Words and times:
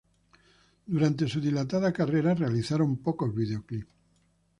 Durante 0.87 1.27
su 1.27 1.39
dilatada 1.39 1.93
carrera 1.93 2.33
realizaron 2.33 2.97
pocos 3.03 3.35
videoclips. 3.35 3.85